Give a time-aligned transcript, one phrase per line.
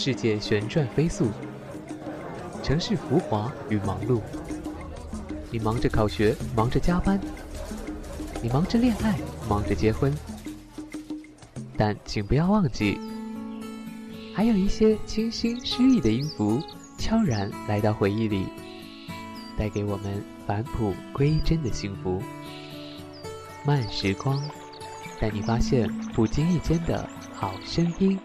[0.00, 1.26] 世界旋转飞速，
[2.62, 4.20] 城市浮华与忙碌。
[5.50, 7.18] 你忙着考学，忙着加班；
[8.40, 9.18] 你忙着恋爱，
[9.48, 10.16] 忙着结婚。
[11.76, 12.96] 但请不要忘记，
[14.36, 16.62] 还有一些清新诗意的音符，
[16.96, 18.46] 悄然来到回忆里，
[19.56, 22.22] 带给我们返璞归真的幸福。
[23.64, 24.40] 慢时光，
[25.18, 28.16] 带你发现不经意间的好声音。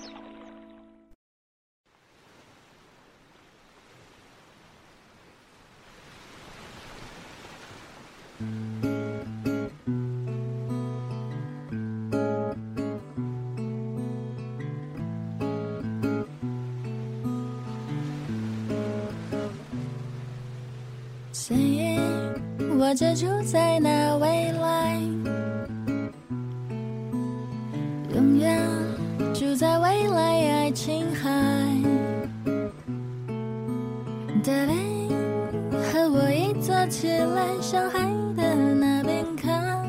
[22.85, 24.99] 我就住在那未来，
[28.13, 28.59] 永远
[29.33, 31.29] 住在未来爱琴海。
[34.43, 35.07] Darling，
[35.71, 37.99] 和我一坐起来，向海
[38.35, 39.87] 的那边看。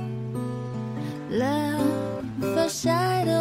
[1.32, 1.82] Love
[2.40, 3.33] for shadow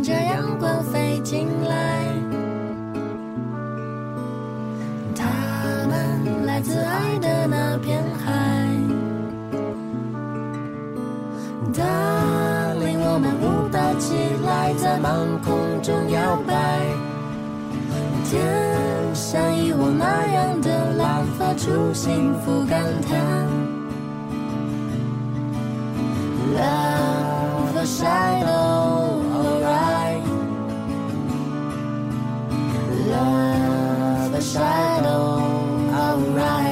[0.00, 2.02] 乘着阳光飞进来，
[5.14, 5.26] 他
[5.90, 8.32] 们来自爱的那片海。
[11.74, 14.14] Darling，我们舞蹈起
[14.46, 16.80] 来，在茫空中摇摆。
[18.24, 18.40] 天
[19.12, 23.20] 像以往那样的蓝，发出幸福感叹。
[26.56, 29.19] Love a shadow,
[34.40, 35.36] the shadow
[35.92, 36.69] of right.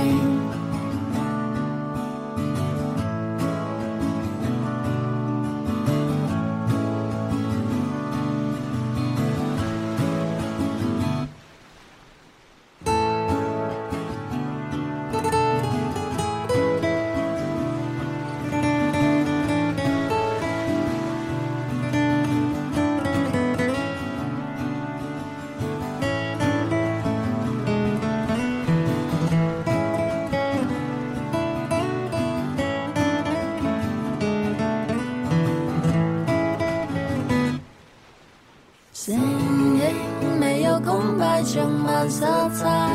[39.08, 42.90] 心灵没有空白，充满色彩，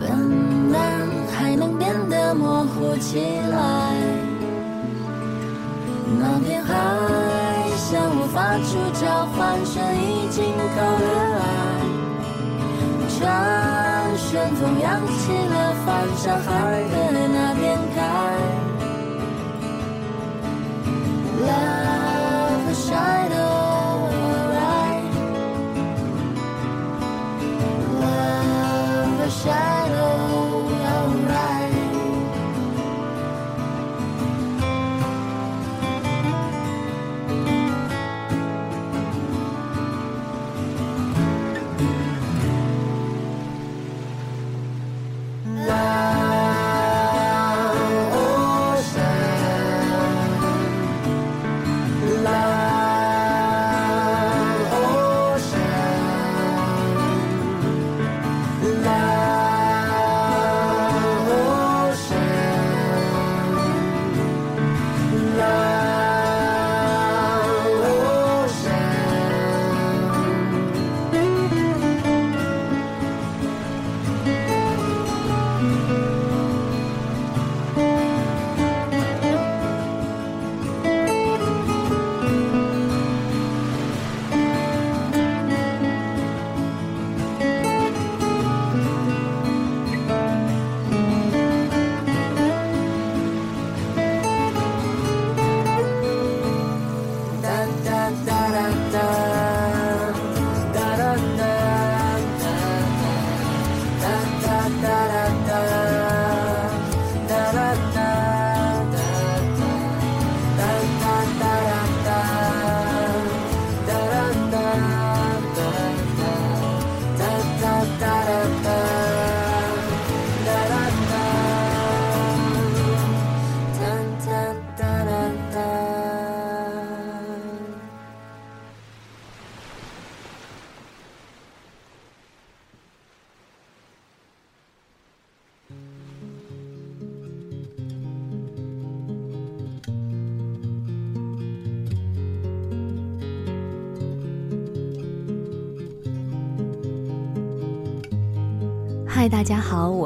[0.00, 0.80] 温暖
[1.32, 3.18] 还能变得模糊起
[3.50, 3.96] 来。
[6.20, 6.72] 那片海
[7.74, 10.44] 向我发出召唤声，已经
[10.76, 11.10] 够热
[11.42, 11.42] 爱。
[13.10, 13.18] 船
[14.18, 16.46] 旋风扬起了帆，向海
[16.92, 17.98] 的那边开。
[29.44, 29.81] shine.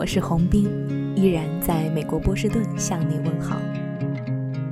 [0.07, 0.71] 我是洪斌，
[1.17, 3.61] 依然在美国波士顿向你问好。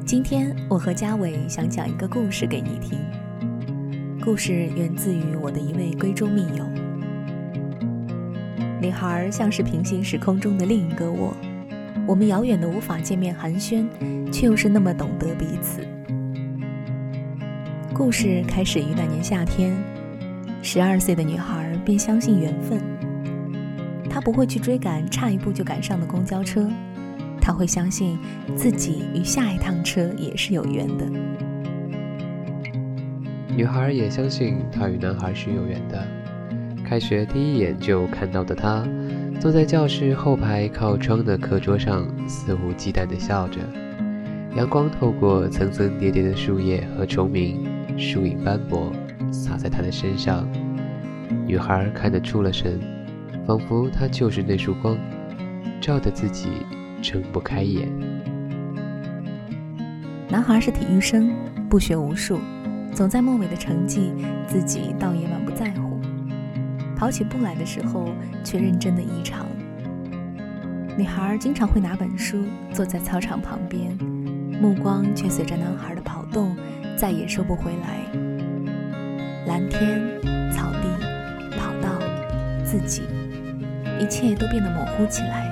[0.07, 2.97] 今天我和嘉伟想讲一个故事给你听。
[4.23, 6.65] 故事源自于我的一位闺中密友。
[8.81, 11.37] 女孩像是平行时空中的另一个我，
[12.07, 13.85] 我们遥远的无法见面寒暄，
[14.31, 15.85] 却又是那么懂得彼此。
[17.93, 19.77] 故事开始于那年夏天，
[20.63, 22.81] 十二岁的女孩便相信缘分。
[24.25, 26.69] 不会去追赶差一步就赶上的公交车。
[27.41, 28.19] 他会相信
[28.57, 31.05] 自己与下一趟车也是有缘的。
[33.55, 36.03] 女孩也相信她与男孩是有缘的。
[36.83, 38.85] 开学第一眼就看到的她，
[39.39, 43.61] 坐在教室后排靠窗的课桌上，肆无忌惮地笑着。
[44.57, 47.65] 阳光透过层层叠叠的树叶和虫鸣，
[47.99, 48.91] 树影斑驳，
[49.31, 50.49] 洒在她的身上。
[51.47, 52.81] 女孩看得出了神，
[53.47, 54.97] 仿佛她就是那束光，
[55.81, 56.49] 照得自己。
[57.03, 57.87] 睁不开眼。
[60.27, 61.35] 男孩是体育生，
[61.69, 62.41] 不学无术，
[62.95, 64.15] 总在末尾的成绩
[64.47, 66.01] 自己倒也满不在乎。
[66.97, 68.09] 跑起步来的时候
[68.43, 69.47] 却认真的异常。
[70.97, 73.95] 女孩经常会拿本书坐在操场旁边，
[74.59, 76.57] 目光却随着男孩的跑动
[76.97, 77.99] 再也收不回来。
[79.47, 80.01] 蓝天、
[80.51, 80.89] 草地、
[81.59, 81.99] 跑道、
[82.65, 83.03] 自己，
[83.99, 85.49] 一切都变得模糊起来，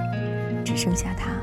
[0.64, 1.41] 只剩下他。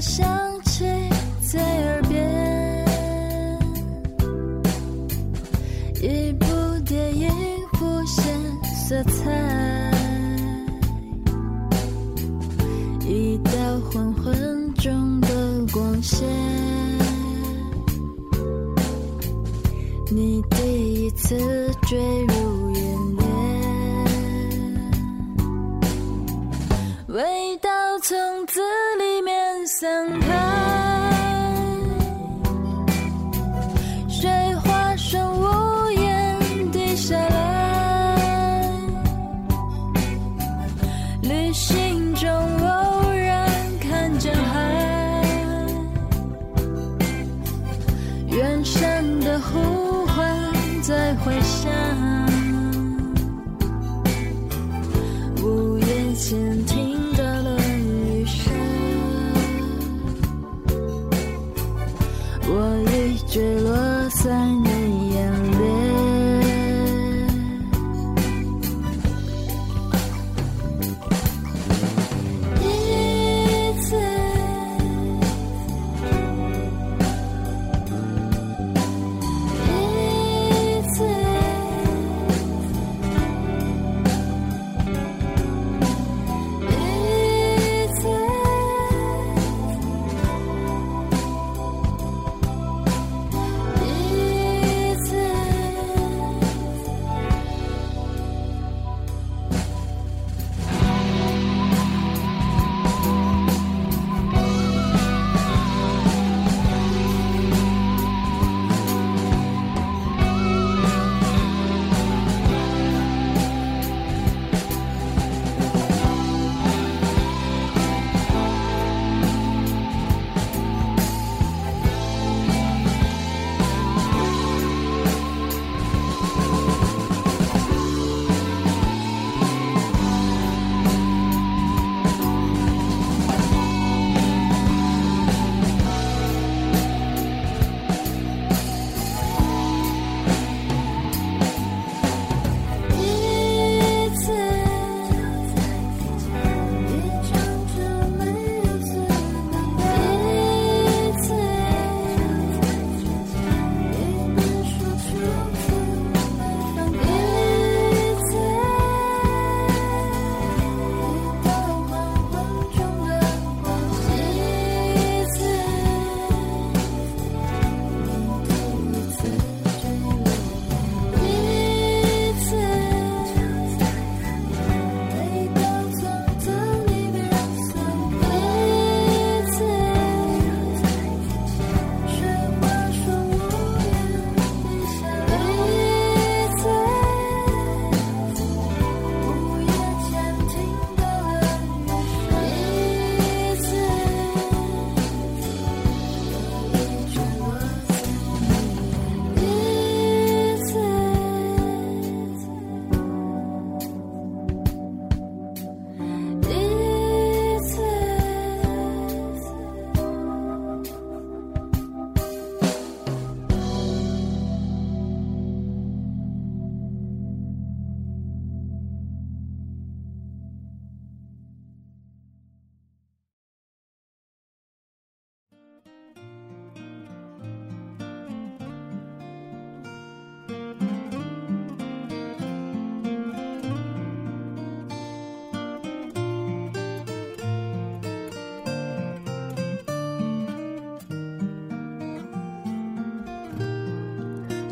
[0.00, 0.26] 响
[0.64, 0.84] 起
[1.42, 2.86] 在耳边
[6.00, 6.46] 一部
[6.86, 7.28] 电影
[7.74, 8.24] 浮现
[8.64, 9.30] 色彩
[13.06, 13.50] 一道
[13.90, 16.26] 黄昏中的光线
[20.10, 21.36] 你第一次
[21.82, 23.26] 坠入眼帘
[27.08, 27.70] 味道
[28.02, 28.16] 从
[28.46, 28.62] 这
[28.96, 29.09] 里
[29.80, 29.88] 怎
[30.20, 30.49] 可。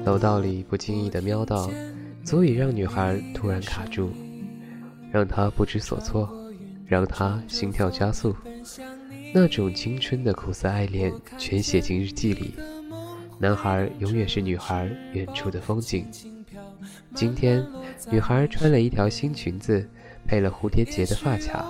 [0.08, 1.70] 楼道里不经意的瞄到，
[2.24, 4.10] 足以让女孩突然卡住，
[5.12, 6.26] 让她不知所措，
[6.86, 8.34] 让她心跳加速。
[9.34, 12.54] 那种青春的苦涩爱恋，全写进日记里。
[13.38, 16.06] 男孩永远是女孩远处的风景。
[17.14, 17.62] 今天，
[18.10, 19.86] 女孩穿了一条新裙子，
[20.26, 21.66] 配了蝴蝶结的发卡。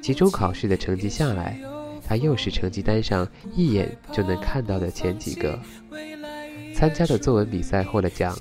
[0.00, 1.60] 期中考试的成绩下来，
[2.02, 5.60] 她又是成绩单上一眼就能看到的前几个。
[6.78, 8.38] 参加的作文比赛获了奖，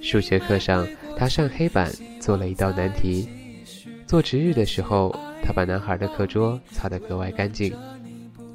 [0.00, 0.88] 数学课上
[1.18, 3.28] 她上黑板做了一道难题。
[4.06, 5.14] 做值日的时候。
[5.46, 7.70] 他把男孩的课桌擦得格外干净。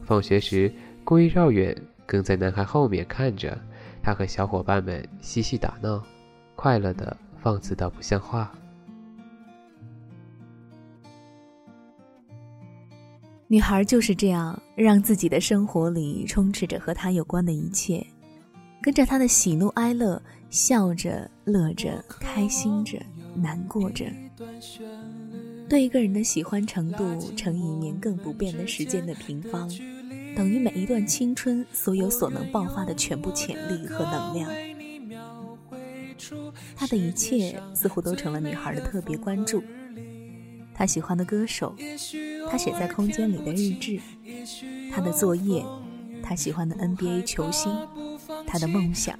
[0.01, 3.55] 放学时，故意绕远，跟在男孩后面看着
[4.01, 6.03] 他和小伙伴们嬉戏打闹，
[6.55, 8.51] 快乐的放肆到不像话。
[13.47, 18.03] 女孩就是这样，让自己的生活里充斥着和他有关的一切，
[18.81, 22.97] 跟着他的喜怒哀乐，笑着、乐着、开心着、
[23.35, 24.05] 难过着。
[25.67, 27.03] 对一个人的喜欢程度
[27.35, 29.69] 乘以年更不变的时间的平方，
[30.35, 34.49] 等于每一段青春所有所能爆发的全部潜力和能量。
[36.75, 39.61] 他的一切似乎都成了女孩的特别关注。
[40.73, 41.75] 他喜欢的歌手，
[42.49, 43.99] 他写在空间里的日志，
[44.91, 45.63] 他的作业，
[46.23, 47.71] 他喜欢的 NBA 球星，
[48.45, 49.17] 他的梦想。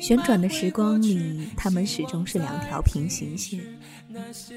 [0.00, 3.60] 旋转的时光里，他们始终是两条平行线。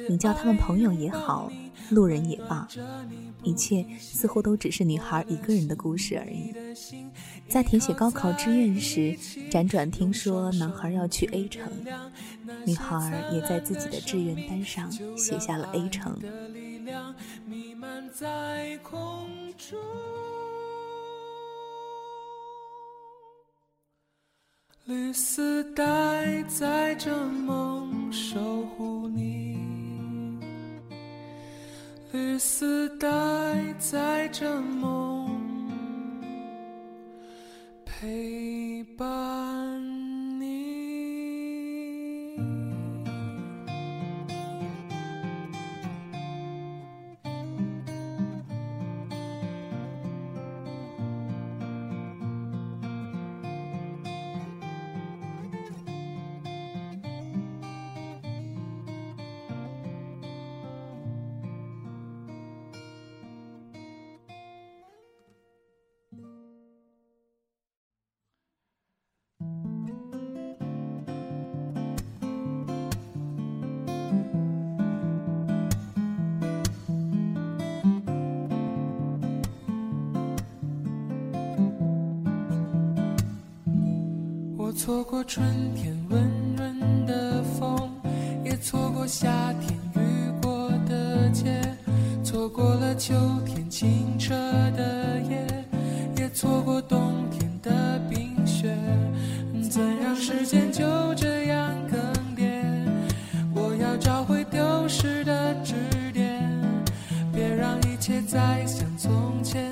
[0.09, 1.51] 你叫他们朋友也好，
[1.89, 2.67] 路人也罢，
[3.43, 6.53] 一切似乎都只是女孩一个人的故事而已。
[7.47, 9.15] 在填写高考志愿时，
[9.49, 11.71] 辗转听说男孩要去 A 城，
[12.65, 16.19] 女孩也在自己的志愿单上写下了 A 城。
[24.87, 29.59] 绿丝带载着梦守护你，
[32.13, 33.07] 绿丝带
[33.77, 35.29] 载着梦
[37.85, 39.86] 陪伴。
[84.87, 87.91] 错过春天温润的风，
[88.45, 89.27] 也错过夏
[89.59, 91.61] 天雨过的街，
[92.23, 93.13] 错过了秋
[93.45, 94.33] 天清澈
[94.77, 95.45] 的夜，
[96.17, 98.73] 也错过冬天的冰雪。
[99.69, 101.99] 怎让时间就这样更
[102.33, 102.63] 迭？
[103.53, 105.73] 我要找回丢失的支
[106.13, 106.49] 点，
[107.33, 109.69] 别让一切再像从前。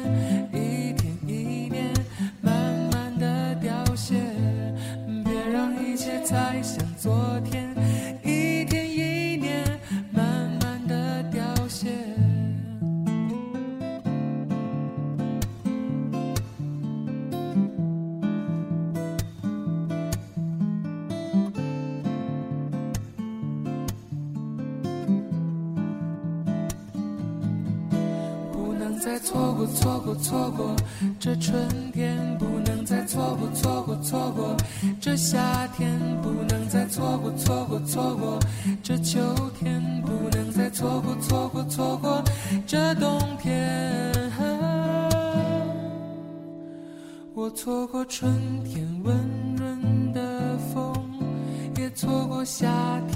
[52.45, 53.14] 夏天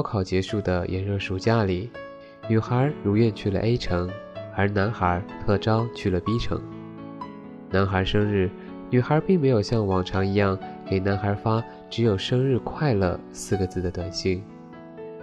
[0.00, 1.90] 高考结束的炎热暑假里，
[2.48, 4.08] 女孩如愿去了 A 城，
[4.56, 6.58] 而男孩特招去了 B 城。
[7.68, 8.48] 男孩生日，
[8.88, 14.42] 女孩并没有像往常一样给男孩发只有“生日快乐”四个字的短信，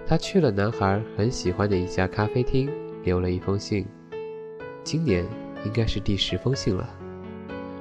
[0.05, 2.69] 她去了男孩很喜欢的一家咖啡厅，
[3.03, 3.83] 留了一封信。
[4.83, 5.25] 今年
[5.65, 6.87] 应该是第十封信了。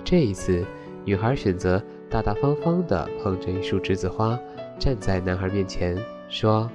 [0.03, 0.65] 这一次，
[1.05, 4.41] 女孩选择大大方方地捧着一束栀子花，
[4.79, 5.95] 站在男孩面前。
[6.29, 6.69] 说：“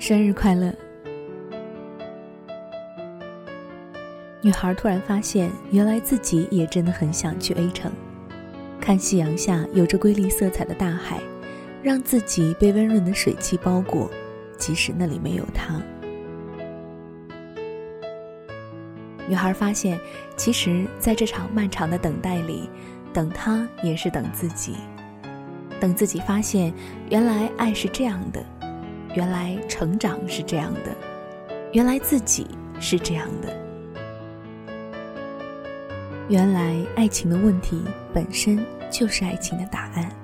[0.00, 0.72] 生日快乐！”
[4.40, 7.92] 女孩突然发现，原来自己也真的很想去 A 城，
[8.80, 11.20] 看夕阳下有着瑰丽色彩的大海，
[11.82, 14.10] 让自己被温润的水汽包裹，
[14.56, 15.78] 即使那里没有他。
[19.28, 20.00] 女孩发现，
[20.34, 22.70] 其实在这场漫长的等待里，
[23.12, 24.76] 等他也是等自己，
[25.78, 26.72] 等自己发现，
[27.10, 28.42] 原来爱是这样的。
[29.14, 30.96] 原来成长是这样的，
[31.72, 32.46] 原来自己
[32.78, 33.56] 是这样的，
[36.28, 37.82] 原来爱情的问题
[38.14, 40.19] 本身就是爱情的答案。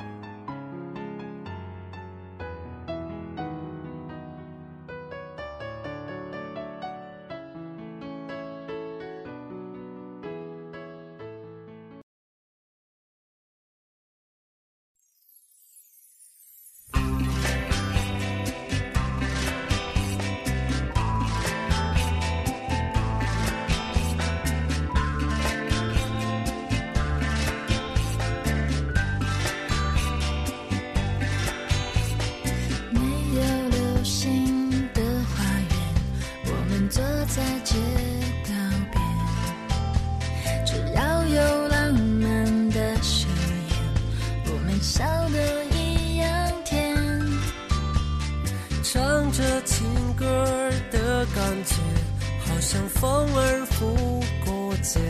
[52.77, 55.03] 像风儿拂过肩，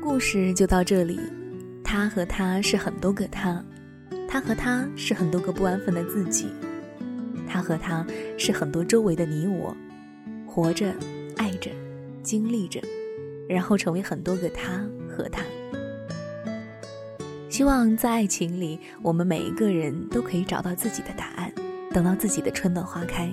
[0.00, 1.18] 故事就到这里
[1.82, 3.64] 他和他是很多个他。
[4.32, 6.48] 他和他是很多个不安分的自己，
[7.46, 8.02] 他和他
[8.38, 9.76] 是很多周围的你我，
[10.46, 10.90] 活着、
[11.36, 11.70] 爱着、
[12.22, 12.80] 经历着，
[13.46, 15.42] 然后成为很多个他和他。
[17.50, 21.52] 希望在爱情里，我们每一个人都可以找到自己的答案，
[21.92, 23.30] 等到自己的春暖花开。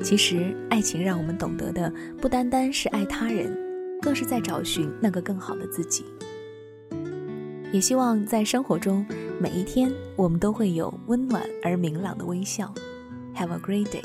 [0.00, 3.52] 其实，爱情让我们懂得的不单单是爱他人，
[4.00, 6.04] 更是在找寻那个更好的自己。
[7.72, 9.06] 也希望在生活中，
[9.38, 12.72] 每一天我们都会有温暖而明朗的微笑。
[13.36, 14.04] Have a great day。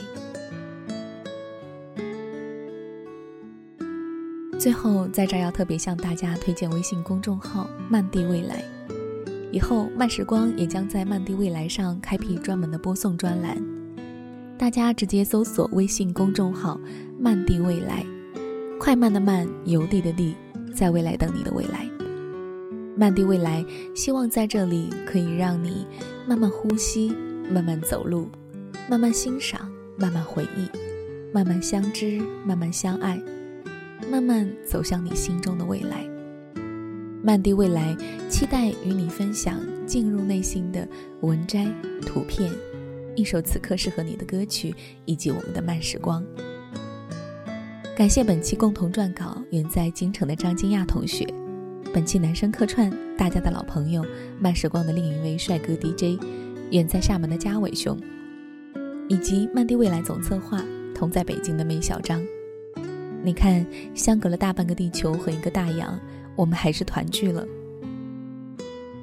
[4.60, 8.64] 最后，在这儿要特别向大家推荐微信公众号“漫地未来”。
[9.52, 13.58] 以后，慢时光也将在“漫地未来”上开辟专门的播送专栏，
[14.58, 16.80] 大家直接搜索微信公众号
[17.20, 18.06] “漫地未来”，
[18.80, 20.36] 快慢的慢，邮递的递，
[20.74, 21.95] 在未来等你的未来。
[22.98, 25.86] 漫地未来，希望在这里可以让你
[26.26, 27.14] 慢慢呼吸，
[27.52, 28.30] 慢慢走路，
[28.90, 30.70] 慢慢欣赏，慢慢回忆，
[31.34, 33.22] 慢慢相知，慢慢相爱，
[34.10, 36.08] 慢慢走向你心中的未来。
[37.22, 37.98] 漫地未来，
[38.30, 40.88] 期待与你分享进入内心的
[41.20, 41.68] 文摘、
[42.02, 42.50] 图片，
[43.14, 46.24] 一首此刻适合你的歌曲，以及我们的慢时光。
[47.94, 51.26] 感谢本期共同撰稿远在京城的张金亚同学。
[51.96, 54.06] 本期男生客串，大家的老朋友
[54.38, 56.22] 慢时光的另一位帅哥 DJ，
[56.70, 57.98] 远在厦门的嘉伟兄，
[59.08, 60.62] 以及漫地未来总策划
[60.94, 62.22] 同在北京的妹小张。
[63.24, 65.98] 你看，相隔了大半个地球和一个大洋，
[66.36, 67.48] 我们还是团聚了。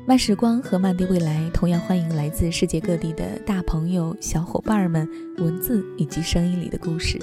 [0.04, 7.18] 慢时光和漫地未来同样欢迎来自世界各地的大朋友、小伙伴们文字以及声音里的故事。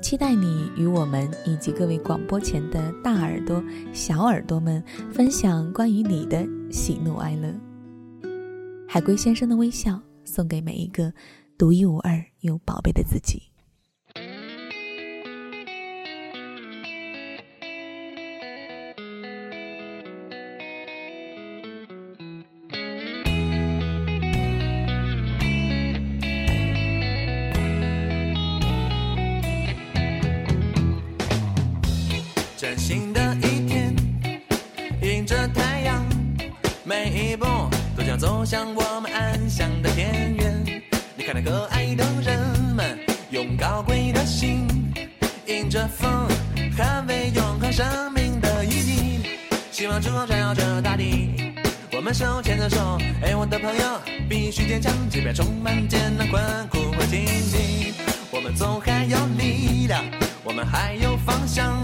[0.00, 7.52] 期待你与我们以及各位广播前的大耳朵、小耳朵们分享关于你的喜怒哀乐。
[8.86, 11.12] 海龟先生的微笑送给每一个
[11.58, 13.55] 独一无二又宝贝的自己。
[38.26, 40.82] 走向我们安详的田园。
[41.14, 42.36] 你看那可爱的人
[42.74, 42.98] 们，
[43.30, 44.66] 用高贵的心，
[45.46, 46.26] 迎着风，
[46.76, 49.20] 捍卫永恒生命的意义。
[49.70, 51.54] 希望之光照耀着大地，
[51.92, 57.94] 我们手牵着手，哎，我的朋友，必须坚强，即便充满艰难困苦和荆棘，
[58.32, 60.04] 我们总还有力量，
[60.42, 61.80] 我们还有方向。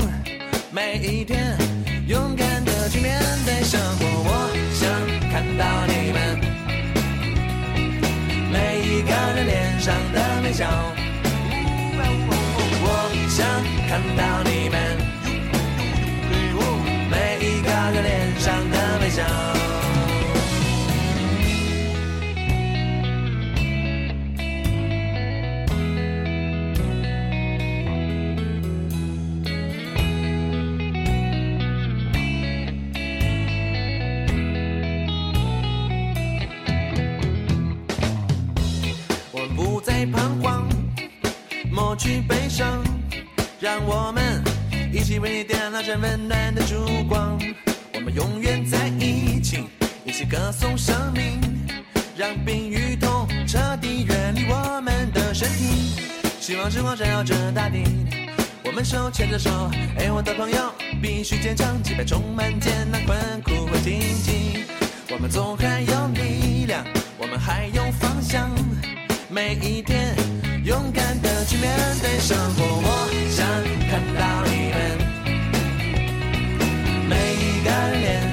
[0.73, 1.57] 每一天，
[2.09, 4.12] 勇敢的去面对生活。
[9.83, 10.65] 上的微笑。
[12.85, 12.87] 我
[13.29, 13.45] 想
[13.89, 14.79] 看到你们
[17.11, 19.52] 每一个人脸上的微笑。
[45.23, 47.39] 为你点亮这温暖的烛光。
[47.95, 49.65] 我们永远在一起，
[50.05, 51.41] 一起歌颂生命，
[52.17, 55.95] 让病与痛彻底远离我们的身体。
[56.41, 57.85] 希望之光照耀着大地，
[58.65, 59.49] 我们手牵着手，
[59.97, 64.65] 哎，我的朋友，必须坚强，即便充满艰难困苦和荆棘，
[65.09, 66.85] 我们总还有力量，
[67.17, 68.51] 我们还有方向。
[69.31, 70.17] 每一天，
[70.65, 72.65] 勇敢的去面对生活。
[72.85, 73.47] 我想
[73.89, 75.12] 看到你们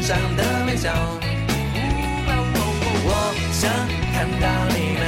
[0.09, 0.91] 上的微笑。
[3.05, 3.09] 我
[3.51, 3.69] 想
[4.11, 5.01] 看到你们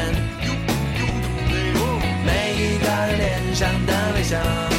[2.23, 2.85] 每一个
[3.17, 4.70] 脸上的微笑。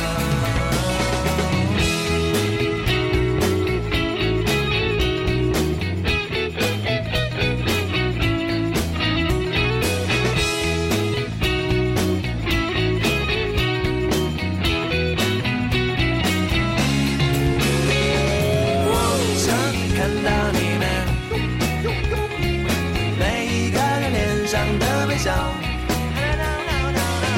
[24.53, 25.33] 上的微笑。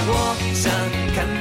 [0.07, 0.73] 我想
[1.15, 1.34] 看